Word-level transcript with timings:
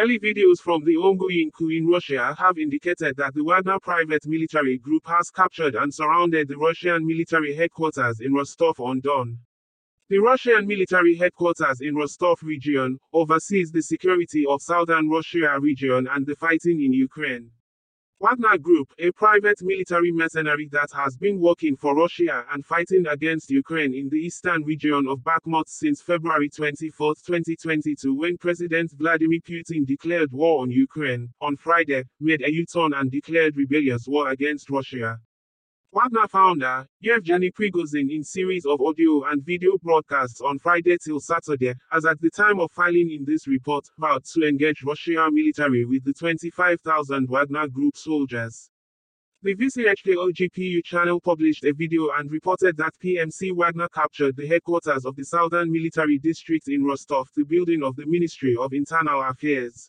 Early 0.00 0.18
videos 0.18 0.60
from 0.60 0.82
the 0.84 0.96
ongoing 0.96 1.50
coup 1.50 1.68
in 1.68 1.86
Russia 1.86 2.34
have 2.38 2.56
indicated 2.56 3.18
that 3.18 3.34
the 3.34 3.44
Wagner 3.44 3.78
private 3.78 4.26
military 4.26 4.78
group 4.78 5.06
has 5.06 5.28
captured 5.30 5.74
and 5.74 5.92
surrounded 5.92 6.48
the 6.48 6.56
Russian 6.56 7.06
military 7.06 7.54
headquarters 7.54 8.20
in 8.20 8.32
Rostov-on-Don. 8.32 9.36
The 10.08 10.18
Russian 10.18 10.66
military 10.66 11.16
headquarters 11.16 11.82
in 11.82 11.94
Rostov 11.96 12.42
region 12.42 12.98
oversees 13.12 13.72
the 13.72 13.82
security 13.82 14.46
of 14.48 14.62
southern 14.62 15.10
Russia 15.10 15.58
region 15.60 16.08
and 16.10 16.24
the 16.24 16.34
fighting 16.34 16.80
in 16.82 16.94
Ukraine. 16.94 17.50
Wagner 18.22 18.58
Group, 18.58 18.92
a 18.98 19.10
private 19.12 19.62
military 19.62 20.12
mercenary 20.12 20.68
that 20.72 20.90
has 20.92 21.16
been 21.16 21.40
working 21.40 21.74
for 21.74 21.96
Russia 21.96 22.44
and 22.52 22.62
fighting 22.66 23.06
against 23.06 23.48
Ukraine 23.48 23.94
in 23.94 24.10
the 24.10 24.18
eastern 24.18 24.62
region 24.62 25.06
of 25.08 25.20
Bakhmut 25.20 25.68
since 25.68 26.02
February 26.02 26.50
24, 26.50 27.14
2022 27.14 28.14
when 28.14 28.36
President 28.36 28.92
Vladimir 28.98 29.40
Putin 29.40 29.86
declared 29.86 30.30
war 30.32 30.60
on 30.60 30.70
Ukraine, 30.70 31.30
on 31.40 31.56
Friday, 31.56 32.04
made 32.20 32.42
a 32.42 32.52
U-turn 32.52 32.92
and 32.92 33.10
declared 33.10 33.56
rebellious 33.56 34.06
war 34.06 34.28
against 34.28 34.68
Russia. 34.68 35.18
Wagner 35.92 36.28
founder, 36.28 36.86
Yevgeny 37.00 37.50
Prigozhin 37.50 38.12
in 38.12 38.22
series 38.22 38.64
of 38.64 38.80
audio 38.80 39.24
and 39.24 39.44
video 39.44 39.76
broadcasts 39.82 40.40
on 40.40 40.56
Friday 40.56 40.96
till 41.04 41.18
Saturday, 41.18 41.74
as 41.92 42.04
at 42.04 42.20
the 42.20 42.30
time 42.30 42.60
of 42.60 42.70
filing 42.70 43.10
in 43.10 43.24
this 43.24 43.48
report, 43.48 43.84
vowed 43.98 44.24
to 44.24 44.46
engage 44.46 44.84
Russian 44.84 45.34
military 45.34 45.84
with 45.84 46.04
the 46.04 46.12
25,000 46.12 47.28
Wagner 47.28 47.66
Group 47.66 47.96
soldiers. 47.96 48.70
The 49.42 49.56
VCHKOGPU 49.56 50.84
channel 50.84 51.20
published 51.20 51.64
a 51.64 51.72
video 51.72 52.10
and 52.16 52.30
reported 52.30 52.76
that 52.76 52.94
PMC 53.02 53.52
Wagner 53.56 53.88
captured 53.88 54.36
the 54.36 54.46
headquarters 54.46 55.04
of 55.04 55.16
the 55.16 55.24
Southern 55.24 55.72
Military 55.72 56.18
District 56.18 56.68
in 56.68 56.84
Rostov, 56.84 57.30
the 57.34 57.44
building 57.44 57.82
of 57.82 57.96
the 57.96 58.06
Ministry 58.06 58.54
of 58.56 58.72
Internal 58.72 59.22
Affairs. 59.22 59.74